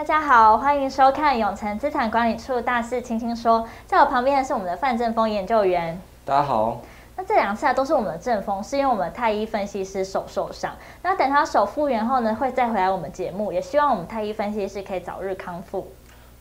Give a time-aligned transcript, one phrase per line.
[0.00, 6.00] 大家好，欢迎收看永诚资产管理处大事轻轻说，在我旁边的是我们的范正峰研究员。
[6.24, 6.80] 大家好。
[7.16, 10.72] 那这两次啊都是我们的正风，是因为我们太医分析师手受伤。
[11.02, 15.86] 那等他手复原后呢，会再回来我们节目，也希望我们太医分析师可以早日康复。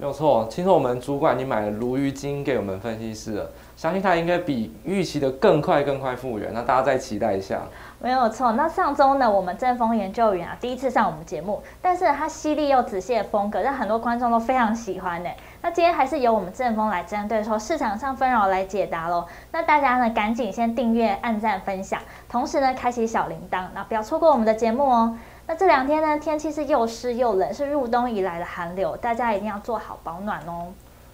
[0.02, 6.54] 没有错，听说我们主管已经买了鲈鱼精给我们分析师了，相信他应该比预期的更快更快复原。
[6.54, 7.64] 那大家再期待一下。
[8.00, 15.30] 没有错，那上周呢，我们正风研究员啊第一次上我们节目，但是他犀利又仔细的风格让很多观众都非常喜欢呢。
[15.62, 19.26] 那今天还是由我们正风来针对说市场上纷扰来解答喽。
[19.52, 25.18] 那大家呢赶紧先订阅、按赞、分享，同时呢开启小铃铛，那不要错过我们的节目哦。
[25.50, 30.68] 那这两天呢天气是又湿又冷，是入冬以来的寒流，大家一定要做好保暖哦。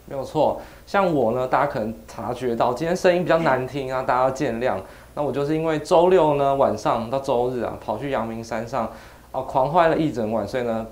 [0.07, 4.75] 没有错，像我呢，大家可能察觉到今天声音比较难听啊，大家要见谅。
[5.13, 8.91] 那我就是因为周六呢晚上到周日啊，跑去阳明山上，
[9.31, 10.85] 啊狂欢了一整晚，所以呢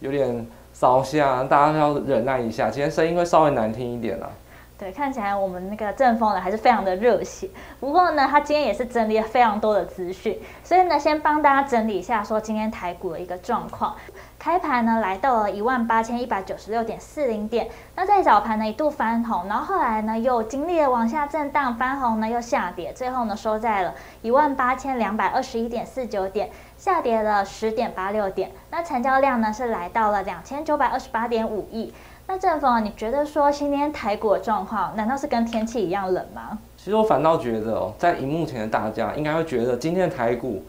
[0.00, 2.70] 有点烧声，大家要忍耐一下。
[2.70, 4.30] 今天声音会稍微难听一点啦。
[4.78, 7.48] 对，看起来我们那个正丰呢还是非常的热血。
[7.80, 13.96] 不过呢，他今天也是整理了非常多的资讯，所以呢，先帮大家整理一下说今天台股的一个状况。
[14.38, 28.52] 开盘呢来到了一万八千一百九十六点四零点，那在早盘呢一度翻红，然后后来呢又经历了往下震荡，翻红呢又下跌，最后呢收在了一万八千两百二十一点四九点，下跌了十点八六点。
[28.70, 31.94] 那成交量呢是来到了两千九百二十八点五亿。
[32.28, 36.58] 那正丰啊，你觉得说今天台股的状况，难道是跟天气一样冷吗？
[36.76, 40.64] 其实我反倒觉得哦，在荧幕前的大家应该会觉得今天的台股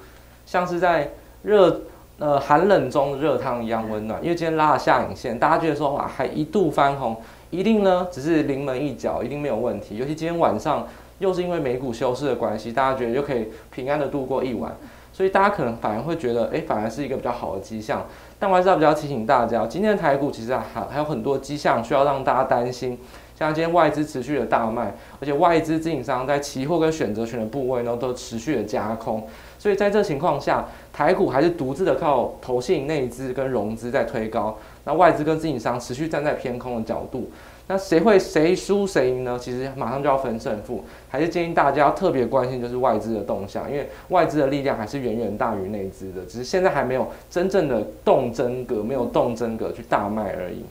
[0.45, 1.11] 像是在
[1.43, 1.81] 热。
[2.19, 7.15] 呃，寒冷中热汤一样温暖，因为今天拉了下影线，大家觉得说哇，还一度翻红，
[7.51, 9.97] 一定呢只是临门一脚，一定没有问题。
[9.97, 10.87] 尤其今天晚上
[11.19, 14.75] 又是因为美股休市的关系，大家觉得就可以平安的度过一晚，
[15.13, 18.03] 所以大家可能反而会觉得，哎，反而是一个比较好的迹象。
[18.39, 22.97] 但我还是要比较提醒大家，今天的台股其实还还有很多迹象需要让大家担心，
[23.37, 29.27] 像今天外资持续的大卖，而且外资经营商在期货跟选择权的部位呢都持续的加空。
[29.57, 37.31] 所以在这情况下，台股还是独自的靠投信内资跟融资在推高，那外资跟自营商持续站在偏空的角度，
[37.69, 39.37] 那谁会谁输谁赢呢？
[39.37, 50.63] 其实马上就要分胜负，还是建议大家要特别关心就是外资的动向，因为外资的力量还是远远大于内资的，只是现在还没有真正的动真格，没有动真格去大卖而已。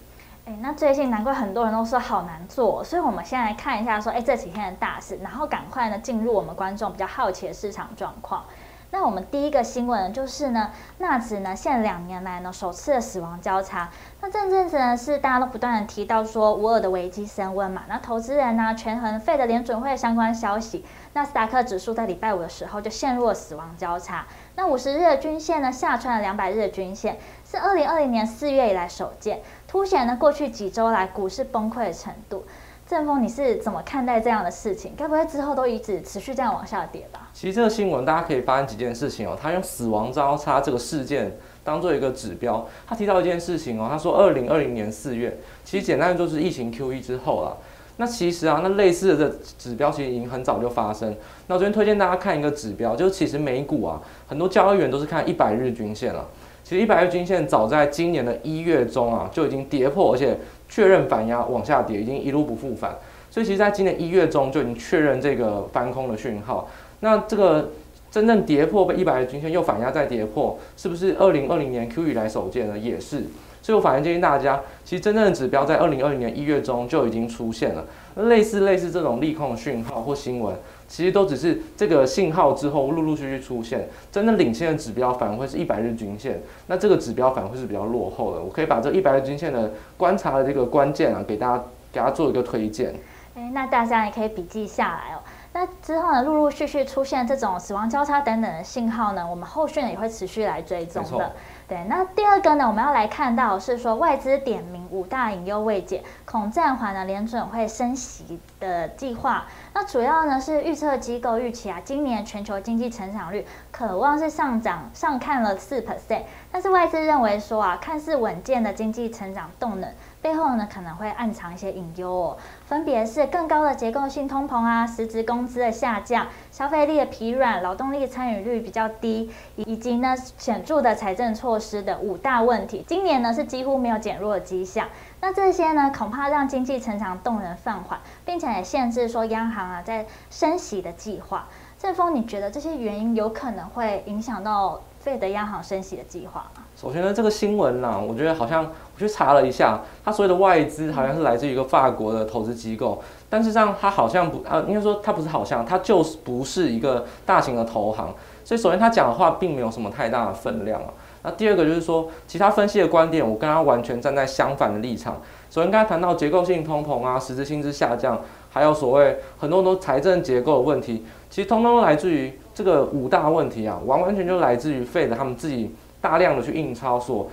[0.46, 8.44] 哎，那最近难怪很多人都说好难做，所以我们先来看一下说，哎，这几天的大事，然后赶快呢进入我们观众比较好奇的市场状况。
[8.90, 13.90] 那我们第一个新闻，就是呢，纳指呢现两年来呢首次的死亡交叉。
[14.20, 24.24] 那这阵子呢是大家都不断的提到说乌俄的危机升温嘛，那投资人呢权衡费的联准会相关消息，纳斯达克指数在礼拜五的时候就陷入了死亡交叉。
[24.54, 32.46] 那五十日的均线呢下穿了两百日的均线，是二零二零年四月以来首见，凸显了过去几周来股市崩溃的程度。
[32.88, 34.92] 正峰，你是怎么看待这样的事情？
[34.96, 37.28] 该不会之后都一直持续这样往下跌吧？
[37.32, 39.36] 其实这个新闻大家可以发现几件事情哦。
[39.40, 43.88] 他用死亡交叉这个事件当做一个指标，他提到一件事情哦。
[43.90, 47.56] 他说，二零二零年四月，其实简单的就是疫情 QE 之后啦。
[47.96, 51.12] 那其实啊，那类似的指标其实已经很早就发生。
[51.48, 56.24] 那我这边推荐大家看一个指标，就是其实美股啊，很多交易员都是看一百日均线了。
[56.66, 60.36] 其实一百日均线早在今年的一月中啊，就已经跌破，而且。
[60.68, 62.96] 确认反压往下跌，已经一路不复返，
[63.30, 66.68] 所以其实在今年一月中就已经确认这个翻空的讯号。
[66.98, 67.70] 那这个
[68.10, 72.76] 真正跌破被一百日均线又反压再跌破，是不是二零二零年 Q 以来首见呢？
[72.76, 73.22] 也是。
[73.62, 77.84] 所以我反而建议大家，其实真正的指标在二零二零年一月中就已经出现了，
[78.16, 80.56] 类似类似这种利空讯号或新闻。
[80.88, 88.40] 其实都只是这个信号之后陆陆续续出现，真正领先的指标反而会是一百日均线，那这个指标反而会是比较落后的。
[88.40, 92.94] 我可以把这一百日均线的观察的这个关键啊，给大家给大家做一个推荐。
[93.34, 95.20] 诶，那大家也可以笔记下来哦。
[95.52, 101.32] 那之后呢，陆陆续续出现这种死亡交叉等等的信号呢，我们后续呢也会持续来追踪的。
[101.66, 109.46] 对，那第二个呢，我们要来看到是说外资点名五大隐忧未解，恐暂缓了联准会升息的计划。
[109.74, 119.92] 那主要呢是预测机构预期啊，今年全球经济成长率渴望是上涨上看了四 percent，但是外资认为说啊，看似稳健的经济成长动能。
[120.26, 132.84] 背后呢可能会暗藏一些隐忧哦，分别是更高的结构性通膨啊，实质工资的下降，消费力的疲软，劳动力参与率比较低，以及呢显著的财政措施的五大问题。
[132.88, 134.88] 今年呢是几乎没有减弱的迹象，
[135.20, 141.46] 那这些呢恐怕让经济成长动能放缓，并且也限制说央行啊在升息的计划。
[141.78, 146.64] 正峰，你觉得这些原因有可能会影响到费德央行升息的计划吗？
[146.78, 158.14] 首先呢，这个新闻呢，我觉得好像我去查了一下，它所谓的外资好像是来自于一个法国的投资机构，但是这样它好像不啊，应该说它不是好像，它就是不是一个大型的投行，
[158.44, 160.88] 所以首先他讲的话并没有什么太大的分量啊。
[161.22, 165.22] 那第二个就是说，其他分析的观点，我跟他完全站在相反的立场。
[165.50, 168.20] 首先，刚才谈到结构性通膨啊，实质薪资下降，
[168.50, 177.28] 还有所谓很多很多财政结构的问题，其实通通都来自于这个五大问题啊，完完全就来自于 Fed 他们自己大量的去印钞所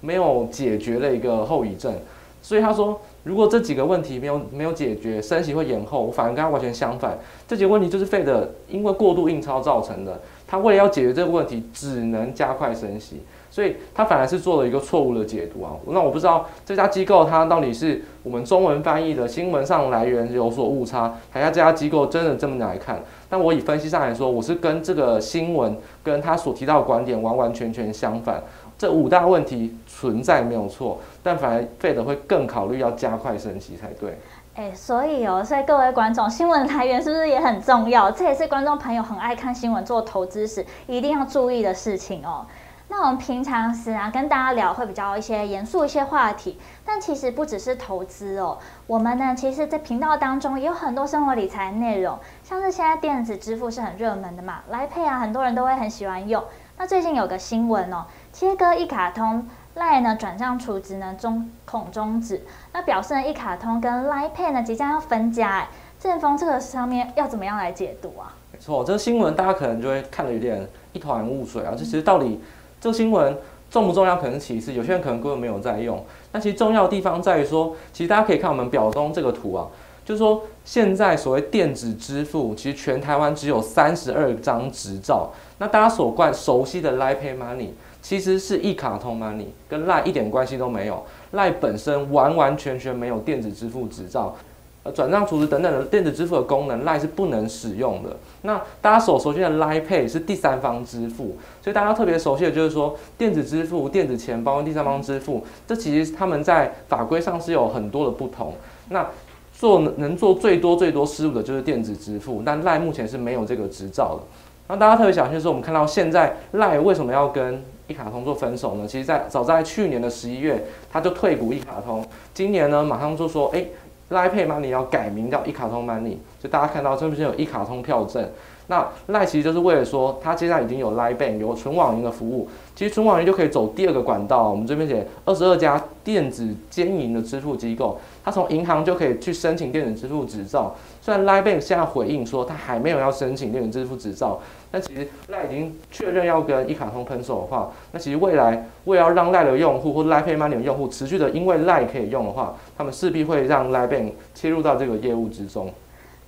[0.00, 1.94] 没有解决的一个后遗症。
[2.42, 7.18] 所以他说，如果这几个问题没有没有解决，升息会延后，我反而跟他完全相反。
[7.46, 10.18] 这几个问题就是费的因为过度印钞造成的。
[10.50, 15.70] 他为了要解决这个问题，只能加快升息，所以他反而是做了一个错误的解读啊。
[15.86, 23.00] 那我不知道这家机构它到底是我们中文翻译的新闻上来源有所误差，还是这家机构真的这么来看？
[23.28, 28.42] 但我以分析上来说，我是跟这个新闻跟他所提到的观点完完全全相反。
[28.76, 34.18] 这五大问题存在没有错，但反而 Fed 会更考虑要加快升息才对。
[34.60, 38.10] 哎，所以哦，所以各位观众，新闻来源是不是也很重要？
[38.10, 42.44] 这也是观众朋友很爱看新闻、做投资时一定要注意的事情哦。
[42.88, 48.58] 那我们平常时啊，跟大家聊会比较一些严肃一些话题，但其实不只是投资哦。
[48.86, 56.44] 我们呢，其实，在频道当中也有很多生活理财内容，像是现在电子支付是很热门的嘛来配啊，很多人都会很喜欢用。
[56.76, 59.48] 那最近有个新闻哦，切割一卡通。
[59.74, 65.68] 赖呢转账储值呢中恐终止，那表示呢一卡通跟 Line Pay 呢即将要分家，
[65.98, 68.34] 正风这个上面要怎么样来解读啊？
[68.52, 71.72] 没错，这个新闻大家可能就会看得有点一团雾水啊。
[71.76, 72.40] 这其实到底
[72.80, 73.38] 这个新闻
[73.70, 76.04] 重不重要，可能其次，有些人可能根本没有在用。
[76.32, 79.68] 那其实重要的地方在于说，其实大家可以看我们表中这个图啊，
[80.04, 85.30] 就是说现在所谓电子支付，其实全台湾只有三十二张执照。
[85.58, 87.68] 那大家所惯熟悉的 Line Pay Money。
[88.02, 91.04] 其实是一卡通 money，跟 LINE 一点关系都没有。
[91.32, 94.34] LINE 本身完完全全没有电子支付执照，
[94.82, 98.16] 呃，转账、储值等等的电子支付的功能，LINE 是不能使用的。
[98.42, 108.54] 那大家所熟悉的 l i Pay 是第三方支付，所以大家特别熟悉的就是说，电子支付、电子钱包第三方支付，这其实他们在法规上是有很多的不同。
[108.88, 109.06] 那
[109.52, 114.22] 做能做最多最多失误的就是电子支付，但 LINE 目前是没有这个执照的。
[114.70, 118.86] 那大家特别小心的是，我们看到现在赖为什么要跟一卡通做分手呢？
[118.86, 120.62] 其实，在早在去年的十一月，
[120.92, 122.06] 他就退股一卡通。
[122.32, 123.64] 今年呢，马上就说，哎
[124.10, 126.18] ，LINE Pay Money 要改名叫一卡通 Money。
[126.40, 128.30] 就大家看到这边有一卡通票证。
[128.70, 132.48] 那 LINE 其实就是为了说，它现在已经有 LINE Bank 有纯网银的服务。
[132.76, 134.48] 其实纯网银就可以走第二个管道。
[134.48, 140.76] 我们这边写二十二家电子兼营的支付机构，它从银行就可以去申请电子支付执照。
[141.02, 144.40] 虽然 LINE Bank 现在回应说，它还没有要申请电子支付执照。
[144.70, 155.68] 但其实赖已经确认要跟一卡通分手的话，那其实未来为了让赖的用户或 LINE Pay Money 的用户持续的因为赖可以用的话，他们势必会让 LINE Bank 切入到这个业务之中。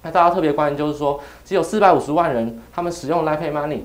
[0.03, 3.81] 那大家特别关心就是说，只有四百五十万人他们使用 LINE Pay Money。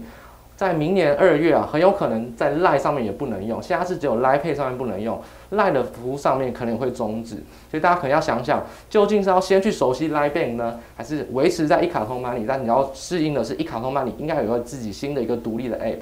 [0.56, 3.62] 在明年二月啊，很有可能在 LINE 上面也不能用。
[3.62, 5.22] 现在是只有 LINE Pay 上面不能用
[5.52, 7.36] ，LINE 的服务上面可能会终止。
[7.70, 12.44] 所以大家可能要想想，究竟是要先去熟悉 LINE Bank 呢，还是维持在一卡通 Money？
[12.48, 16.00] 但你要适应的是一卡通 Money 应该有一个自己新的一个独立的 App。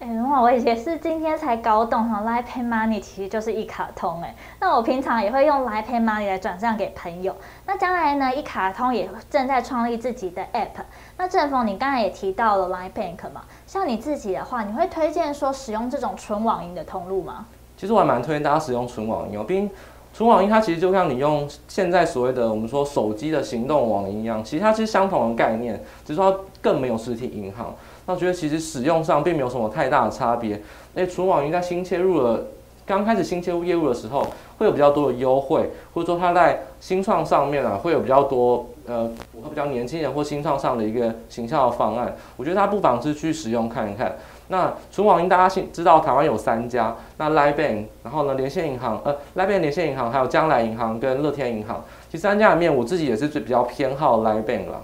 [0.00, 4.34] 哎，我也是今天才搞懂哈，LINE Pay Money 其实就是一卡通哎。
[4.58, 7.36] 那我平常也会用 LINE Pay Money 来转账给朋友。
[7.66, 10.84] 那将来呢，一卡通也正在创立自己的 App。
[11.18, 13.42] 那正风，你刚才也提到了 LINE Bank 嘛？
[13.66, 17.44] 像你自己的话，你会推荐说使用这种纯网银的通路吗？
[17.76, 19.68] 其实我还蛮推荐大家使用纯网银哦，毕竟
[20.14, 27.74] 纯网银它其实就像你用现在所谓的我们说手机的行动网银一样，其实它其实相同的概念，只是说它更没有实体银行。
[28.10, 30.60] 那我觉得其实使用上并没有什么太大的差别。
[30.94, 32.40] 那，纯网银在新切入了，
[32.84, 34.26] 刚开始新切入业务的时候，
[34.58, 42.16] 会有比较多的优惠，或者说它在新创上面啊，会有比较多呃符合比较年轻人或新创上的一个形象的方案。
[42.36, 44.16] 我觉得它不妨是去使用看一看。
[44.48, 54.80] 那纯网银大家知道台湾有三家，那 LINE Bank，然后呢连线银行，呃 LINE Bank 连线银行，还有将来银行跟乐天银行，其实三家里面我自己也是最比较偏好 LINE Bank 啦。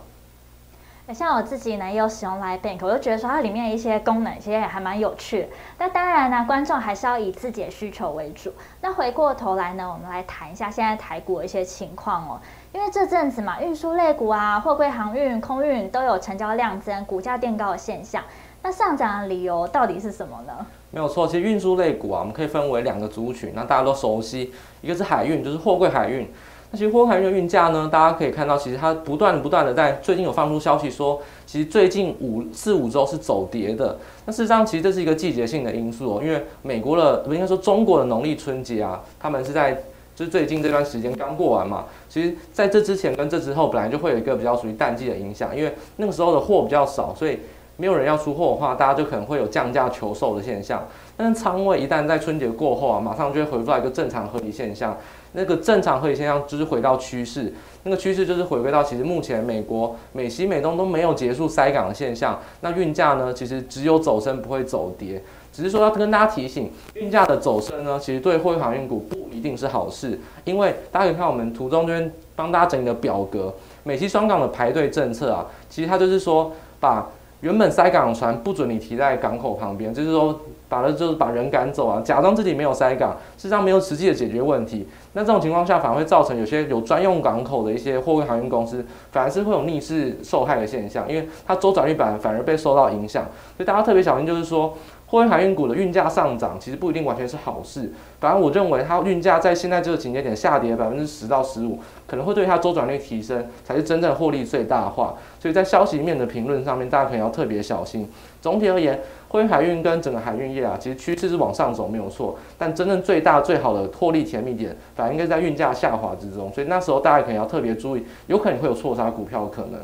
[1.15, 5.49] 像我自己呢，也有使用 Live Bank，我就觉得说它里面一些功能其实也还蛮有趣的。
[5.79, 8.53] 那当然呢，观众还是要以自己的需求为主。
[8.81, 12.41] 那回过头来呢，我们来谈一下现在台股的一些情况哦。
[12.73, 18.23] 因为这阵子嘛，运输类股啊，货柜航运、空运都有成交量增、股价垫高的现象。
[18.63, 20.67] 那上涨的理由到底是什么呢？
[20.91, 26.29] 没有错，其实运输类股啊，我们可以分为两个族群，那大家都熟悉，一个是海运，就是货柜海运。
[26.77, 33.99] 其实货柜海运运价呢，大家可以看到，其实它不断不断的在最近有放出消息说，其实最近五四五周是走跌的。
[34.27, 39.73] 那事实上，其实这是一个季节性的因素哦，因为美国的不应该说中国的农历春节啊，他们是在
[40.15, 41.87] 就是最近这段时间刚过完嘛。
[42.09, 47.41] 其实在这之前跟这之后，本来就会有一个比较属于淡季的影响，因为那个时候的货比较少，所以
[47.77, 50.87] 没有人要出货的话，大家就可能会有降价求售的现象。
[51.17, 54.97] 但是仓位一旦在春节过后啊，马上就会回复到一个正常合理现象。
[55.37, 57.53] 那个正常合理现象就是回到趋势，
[57.83, 62.41] 那个趋势就是回归到其实目前美国、美西、美东都没有结束塞港的现象。
[62.63, 73.53] 那运价呢，其实只有走升不会走跌，只是说要跟大家提醒，运价的走升呢，其实对货运航运股不一定是好事，因为大家可以看我们图中这边帮大家整理的表格，
[73.83, 76.51] 美西双港的排队政策啊，其实它就是说
[76.81, 77.11] 把
[77.47, 80.39] 原本塞港船不准你停在港口旁边，就是说。
[80.69, 84.85] 把它就是把人赶走啊，假装自己没有塞港，实际上没有实际的解决问题。
[85.13, 93.23] 那这种情况下，反而会造成有些有专用港口的一些货运航运公司，反而是会有逆势受害的现象，因为它周转率反反而被受到影响。
[93.57, 94.75] 所以大家特别小心，就是说。
[95.09, 97.93] 货运海运股的运价上涨，其实不一定完全是好事。
[98.19, 105.15] 反而我认为它运价在现在这个情节点下跌百分之十到十五，可能会对它周转率提升，才是真正获利最大化。
[105.39, 108.11] 所以在消息面的评论上面，大家可能要特别小心。
[108.43, 116.53] 总体而言，货运海运跟整个海运业啊，其实趋势是往上走没有错，但真正最大最好的获利甜蜜点，反而应该在运价下滑之中。
[116.53, 119.81] 所以那时候大家可能要特别注意，有可能会有错杀股票的可能。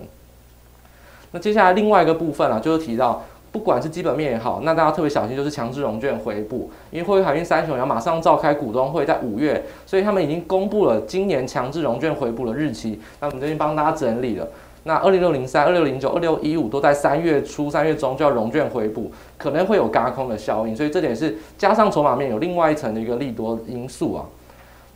[1.31, 3.23] 那接下来另外一个部分啊，就是提到。
[3.53, 12.99] 不管是基本面也好，那大家特别小心，就是强制融券回补，因为汇海运三雄要马上召开股东会，在五月，所以他们已经公布了今年强制融券回补的日期。
[13.21, 14.49] 那我们这边帮大家整理了，
[14.85, 24.25] 那二零六零三、二六零九、二六一五都在三月初、三月中就要融券回补，可能会有轧空的效应，所以这点是加上筹码面有另外一层的一个利多因素啊。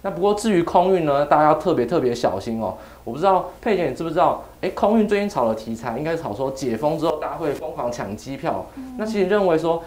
[0.06, 2.76] 那不过至于空运呢，大家要特别特别小心哦。
[3.02, 4.40] 我不知道佩姐你知不知道？
[4.60, 8.64] 诶，空运最近炒的题材应该是炒说解封之后大家会疯狂抢机票。
[8.76, 9.82] 嗯、那其实认为说，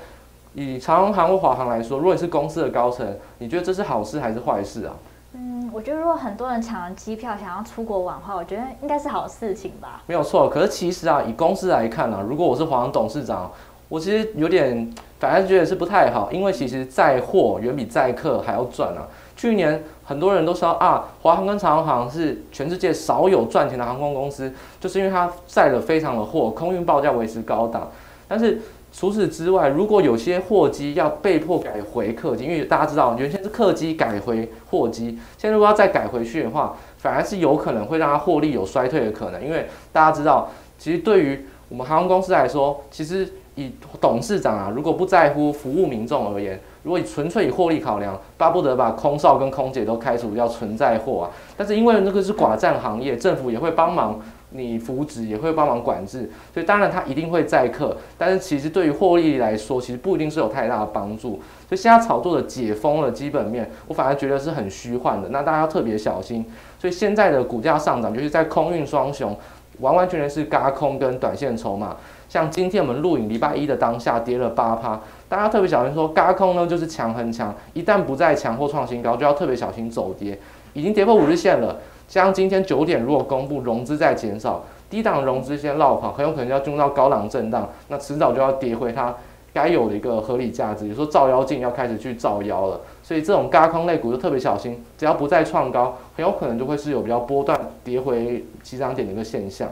[0.55, 4.93] 以长航或华航来说，如果你是公司的高层，你觉得这是好事还是坏事啊？
[5.31, 10.03] 嗯，我觉得如果很多人抢了机票想要出国玩的话，我觉得应该是好事情吧。
[10.05, 13.49] 没有错，可是其实啊，以公司来看啊，如果我是华航董事长，
[13.89, 19.08] 我其实有点反而觉得是不太好，因为其实载货远比载客还要赚啊。
[19.36, 27.89] 去年很多人都说啊，华航跟长航是全世界少有赚钱的航空公司，就是因为它载了非常的货，空运报价维持高档。
[28.27, 39.43] 但是除此之外，如果有些货机要被迫改回客机，因为大家知道原先是客机改回货机，现在如果要再改回去的话，反而是有可能会让它获利有衰退的可能。
[39.43, 46.60] 因为大家知道，其实对于我们航空公司来说，其实以董事长啊，如果不在乎服务民众而言。
[46.82, 51.25] 如果纯粹以获利考量，巴不得把空少跟空姐都开除掉存在货啊！
[51.58, 54.18] 但是因为那个是寡占行业，政府也会帮忙
[54.51, 57.98] 你扶植，也会帮忙管制，所以当然他一定会载客。
[58.18, 61.32] 但是其实对于获利来说，其实不一定是有太大的帮助。
[61.68, 65.27] 所以现在炒作的解封了基本面，我反而觉得是很虚幻的。
[65.29, 66.46] 那大家要特别小心。
[66.79, 69.38] 所以现在的股价上涨，就是在空运双雄，
[69.82, 71.98] 完完全全是轧空跟短线筹码。
[72.29, 75.01] 像今天我们录影礼拜一的当下跌了八趴。
[75.27, 80.39] 大家特别小心说，嘎空呢就是强很强，一旦不再强或创新高，就要特别小心走跌。
[80.74, 89.15] 已经跌破五日线了，像今天九点如果公布融资在减少，低档融资先落跑，很有可能要进入到高档震荡，那迟早就要跌回它
[89.51, 90.88] 该有的一个合理价值。
[90.88, 99.67] 也说照妖镜要开始去照妖了，所以这种轧空类股就特别小心，只要不再创高，很有可能就会是有比较波段跌回起涨点的一个现象。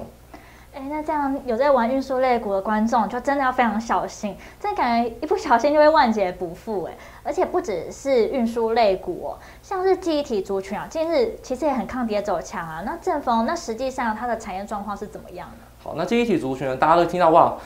[0.78, 6.94] 哎，那这样有在玩运输类股的观众，就真的要非常小心，这感觉一不小心就会万劫不复哎！
[7.24, 12.84] 而且不只是运输类股哦，像是记忆体族群啊，近日其实也很抗跌走强啊。
[12.86, 15.66] 那正风，那实际上它的产业状况是怎么样的？
[15.84, 17.58] 好，那记忆体族群呢，大家都听到哇，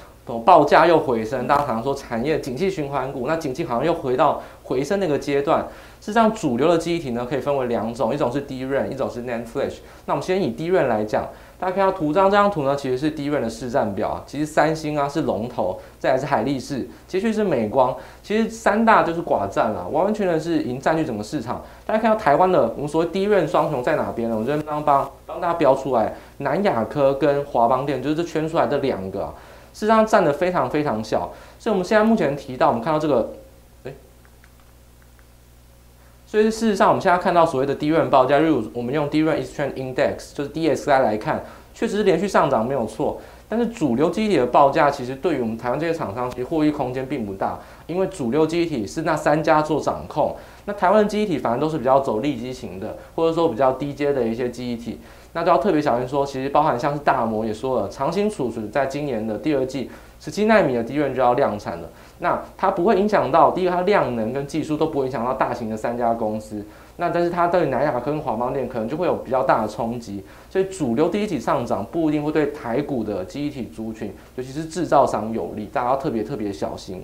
[0.46, 5.68] 报价又回升，大家常常说产业景气循环股，那景气好像又回到回升那个阶段。
[6.00, 9.80] 事实上，主流的记忆体呢，可以分为两种，一种是 DRAM，一种是 NAND Flash。
[10.06, 11.28] 那我们先以 DRAM 来讲。
[11.62, 14.24] 大家看到图上这张图呢，其实是 DRAM 的市占表。
[14.26, 17.96] 其实三星啊是龙头，再来是海力士，接续是美光。
[18.24, 21.62] 其实三大就是寡占了，完完全全是已经占据整个市场。
[21.86, 24.36] 大家看到台湾的我们所谓 DRAM 双雄在哪边呢？
[24.36, 29.34] 我这边帮帮帮大家标出来，南亚科跟华邦电，就是这圈出来的两个啊，
[29.72, 31.32] 事实上占的非常非常小。
[31.60, 33.34] 所以我们现在目前提到，我们看到这个。
[36.32, 43.20] 所以事实上，我们现在看到所谓的 DRAM 报价，例如我们用 DRAM Exchange Index，就是 DSI 来看，确实是连续上涨没有错。
[43.50, 50.34] 但是主流机体的报价其实对于我们台湾这些厂商，其实获益空间并不大，因为主流机体是那三家做掌控，
[50.64, 55.02] 那台湾的记忆体反而都是比较走利基型的，或者说比较低阶的一些机体，
[55.34, 61.90] 那都要特别小心说，其实包含像是大摩也说了，长兴储存在今年的第二季十七奈米的 DRAM 就要量产了，
[62.22, 66.64] 那它不会影响到第一个它量能跟技术都不会影响到大型的三家公司。
[66.98, 77.04] 那但是它对南亚跟华邦电可能就会有比较大的冲击，所以主流第一体上涨不一定会对台股的记忆体族群，尤其是制造商有利，大家要特别特别小心。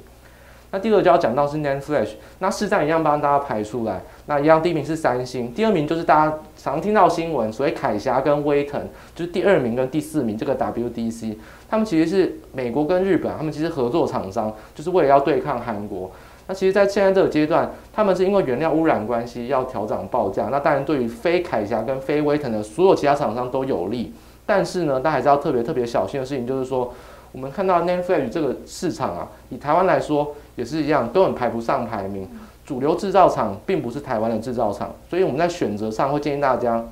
[0.71, 8.81] 那第二个就要讲到是 NAND Flash，那市占一样帮大家排出来，那一样第一名是三星，第二名就是大家常听到新闻，所谓凯霞跟威腾，
[9.15, 11.37] 就是第二名跟第四名这个 WDC，
[11.69, 16.11] 他们其实是美国跟日本，他们其实合作厂商，就是为了要对抗韩国。
[16.49, 20.47] 那其实，在现在这个阶段，他们是因为原料污染关系要调整报价。
[20.49, 24.13] 那当然，对于非凯霞跟非威腾的所有其他厂商都有利。
[24.45, 26.93] 但是呢，大家还是要特别特别小心的事情，就是说，
[27.33, 32.27] 我们看到 NAND Flash 这个市场啊，以台湾来说也是一样，根本排不上排名。
[32.65, 36.83] 主流制造厂并不是台湾的制造厂，所以我们在选择上会建议大家。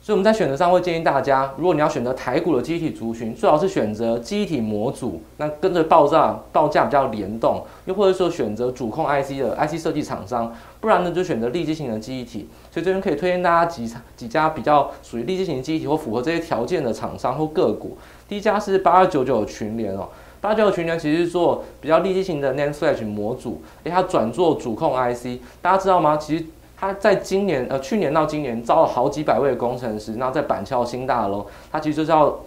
[0.00, 12.48] 所以我们在选择上会建议大家，如果你要选择台股的记忆体族群，最好是选择记忆体模组，那跟着报价报价比较联动，又或者说选择主控 IC 的 IC 设计厂商，不然呢就选择立即型的记忆体。
[12.70, 17.98] 所以这边可以推荐大家几几家比较属于立即型记忆体或符合这些条件的厂商或个股。
[18.28, 20.08] 第一家是八二九九群联哦，
[20.40, 26.16] 八九九群联其实做比较利基型的 Nan Flash 模组，诶，它转做主控 IC，大家知道吗？
[26.16, 26.44] 其实。
[26.78, 32.38] 他在今年呃去年到今年招了好几百位工程师，那在板桥新大楼，他其实就是要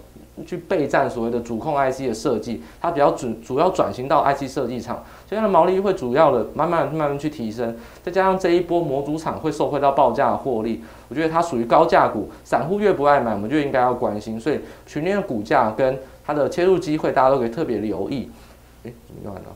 [0.46, 18.30] 去备战所谓的主控 IC 的设计，它比较主主要转型到 IC 设计厂，所以它的毛利会主要的慢慢慢慢去提升，再加上这一波模组厂会受惠到报价的获利，我觉得它属于高价股，散户越不爱买，我们就应该要关心，所以群联的股价跟它的切入机会，大家都可以特别留意。
[18.84, 19.50] 诶，怎么用完了？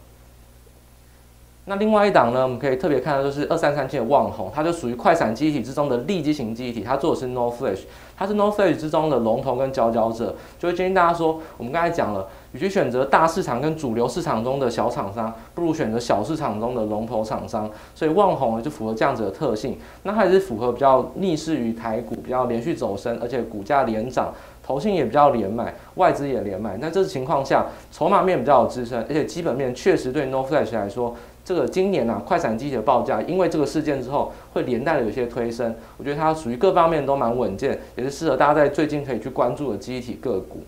[1.66, 7.84] 那另外一档呢，我们可以特别看到就是二三三七的旺红，它就属于快闪记忆体之中的利基型记忆体，它做的是 No Flash，
[8.18, 31.16] 它是 No Flash 之中的龙头跟佼佼者，就会建议大家说，我们刚才讲了，与其选择大市场跟主流市场中的小厂商，不如选择小市场中的龙头厂商，所以旺红呢就符合这样子的特性，那它也是符合比较逆势于台股，比较连续走升，而且股价连涨，投信也比较连买，外资也连买，那这情况下，筹码面比较有支撑，而且基本面确实对 No Flash 来说。
[31.46, 35.76] 这个今年啊，快闪机体的报价，因为这个事件之后，会连带的有些推升。
[35.98, 40.64] 我觉得它属于各方面都蛮稳健，也是适合大家在最近可以去关注的机体个股。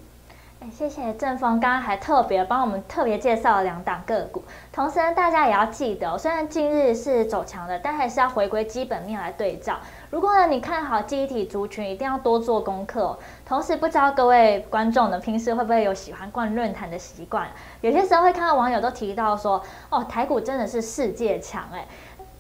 [0.72, 4.44] 谢谢正峰，刚刚还特别帮我们特别介绍了两档个股。
[4.74, 9.78] 同时呢，大家也要记得，虽然近日是走强的，但还是要回归基本面来对照。
[10.10, 13.20] 如果呢，你看好记忆体族群，一定要多做功课哦。
[13.46, 17.48] 同时，不知道各位观众呢，平时会不会有喜欢逛论坛的习惯？
[17.82, 21.86] 有些时候会看到网友都提到说，哦，台股真的是世界强哎。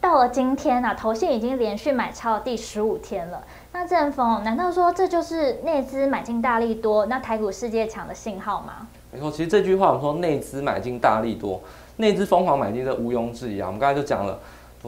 [0.01, 3.43] 到了今天啊，投信已经连续买超第十五天了。
[3.77, 8.87] 那正峰，难道说这就是内资买进大利多，那台股世界强的信号吗？
[9.11, 11.61] 没错，其实这句话我们说内资买进大利多，
[11.97, 13.67] 内资疯狂买进这毋庸置疑啊。
[13.67, 14.39] 我们刚才就讲了。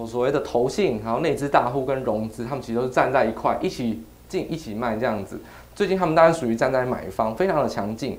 [0.07, 5.37] 所谓的投信，然后内资大户跟融资，他们其实都是站在一块，一起进一起卖这样子。
[5.75, 8.17] 最近他们当然属于站在买方，非常的强劲。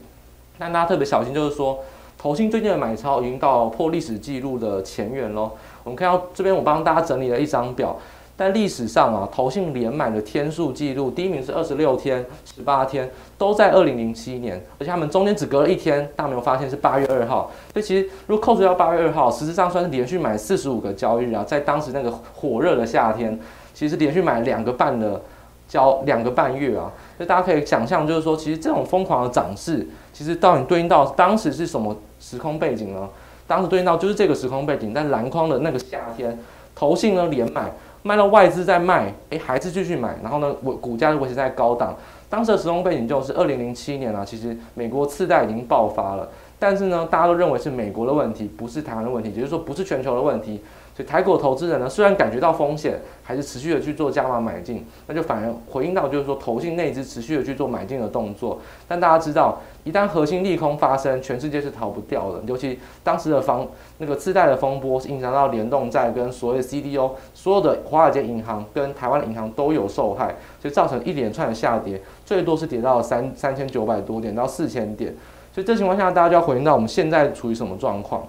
[0.59, 1.79] 但大家特别小心，就是说，
[2.19, 5.53] 投信最近的买超已经到破历史记录的前缘喽。
[5.83, 7.97] 我们看到这边，我帮大家整理了一张表。
[8.38, 17.51] 但历史上啊，投信连买的天数记录，第一名是二十六天、十八天，都在二零零七年，而且他们中间只隔了一天，大家没有发现是八月二号。
[17.72, 23.37] 所以其实如果扣除掉八月二号，实质上算是连续买四十五个交易日啊，在当时那个火热的夏天，
[23.74, 25.20] 其实连续买两个半的
[25.66, 26.92] 交两个半月啊。
[27.16, 33.09] 所以大家可以想象，就是说，其实这种疯狂的涨势，其实到底对应到当时是什么时空背景呢？
[33.48, 36.38] 当时对应到就是这个时空背景，在篮筐的那个夏天，
[36.77, 37.72] 投信呢连买。
[38.03, 41.95] 卖到外资在卖，诶，还是继续买，然后呢，我股价就维持在高档。
[42.31, 50.61] 当时的时空背景就是二零零七年啊，其实美国次贷已经爆发了，但是呢，大家都认为是美国的问题，不是台湾的问题，也就是说不是全球的问题。
[50.99, 58.59] 所以台股投资人呢，虽然感觉到风险，还是持续的去做加码买进，那就反而回应到就是说，投信内资持续的去做买进的动作。
[58.89, 62.41] 但大家知道，一旦核心利空发生，全世界是逃不掉的。
[62.49, 63.65] 尤其当时的房
[63.99, 75.15] 那个次贷的风波，是影响到联动债跟所谓的 CDO，所有的华尔街银行跟台湾的银行都有受害，所以造成一连串的下跌，最多是跌到三三千九百多点到四千点。
[75.55, 78.27] 所以这情况下，大家就要回应到我们现在处于什么状况？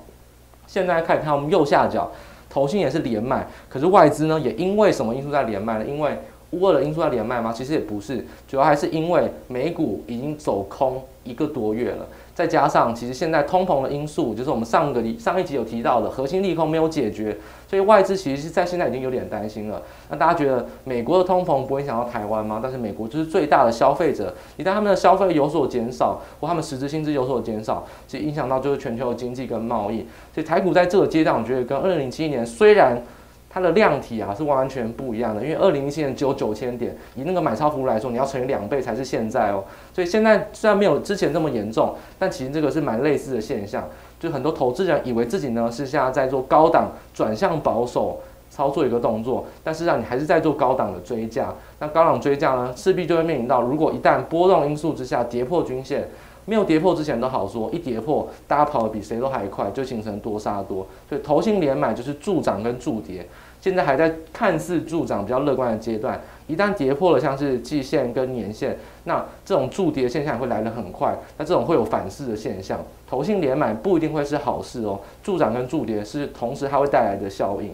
[0.68, 2.12] 现在看看我们右下角。
[2.50, 5.86] 投信也是连买，可是外资呢，也因为什么因素在连卖呢？
[5.86, 6.18] 因为
[6.52, 7.54] 乌尔的因素在连麦吗？
[7.54, 12.08] 其实也不是，主要还是因为美股已经走空一个多月了，
[12.40, 19.82] 再加上其实现在通膨的因素，就是我们上个上一集有提到的核心利空没有解决，所以外资其实是在现在已经有点担心了。
[20.10, 22.62] 那大家觉得美国的通膨不会影响到台湾吗？
[22.64, 30.08] 但是美国就是最大的消费者，一旦他们的消费有所减少，或他们实质薪资有所减少，其实影响到就是全球的经济跟贸易。
[30.34, 33.04] 所以台股在这个阶段，我觉得跟二零零七年虽然。
[33.50, 39.64] 它的量体啊是完全不一样的，因为二零一七年只有九千点，以那个买超幅度来说，你要乘以两倍才是现在哦。
[39.92, 43.90] 所以现在虽然没有之前这么严重，但其实这个是蛮类似的现象。
[44.20, 51.54] 就很多投资人以为自己呢是现在在做高档转向保守操作一个动作，但是让你还是在做高档的追价。
[51.80, 56.08] 那高档追价呢，势必就会面临到，如果一旦波动因素之下跌破均线。
[56.50, 60.88] 没有跌破之前都好说，一跌破，大家跑得比谁都还快，就形成多杀多。
[61.08, 63.24] 所以投信连买就是助涨跟助跌，
[63.62, 66.20] 现在还在看似助涨比较乐观的阶段。
[66.48, 71.16] 一旦跌破了像是季线跟年线，那这种助跌现象也会来得很快。
[71.38, 75.00] 那这种会有反噬的现象，投信连买不一定会是好事哦。
[75.22, 77.72] 助涨跟助跌是同时它会带来的效应。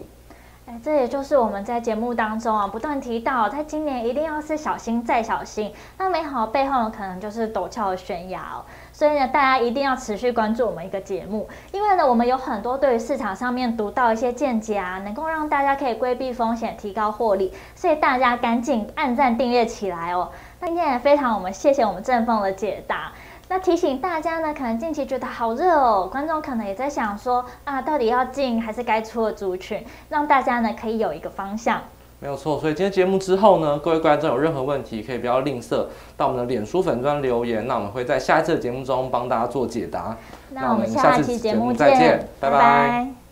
[0.68, 5.72] 哎，这也就是我们在节目当中啊不断提到，在今年一定要是小心再小心。
[5.96, 8.66] 那美好背后呢，可能就是陡峭的悬崖哦。
[8.92, 17.54] 所以呢，大家一定要持续关注我们一个节目，因为呢，我们有很多对于市场上面独到一些见解啊，能够让大家可以规避风险，提高获利。
[17.76, 20.32] 所以大家赶紧按赞订阅起来哦。
[20.58, 23.12] 那今天也非常我们谢谢我们正凤的解答。
[23.48, 31.80] 那提醒大家呢，可能近期觉得好热哦，观众可能也在想说啊，到底要进还是该出的族群，让大家呢可以有一个方向。
[32.18, 35.84] 没有错，所以今天节目之后呢，各位观众有任何问题，可以不要吝啬
[36.16, 40.16] 到我们的脸书粉专留言，那我们会在下一次的节目中帮大家做解答。
[40.50, 42.58] 那我们下期节目再见，拜拜。
[42.58, 43.25] 拜拜。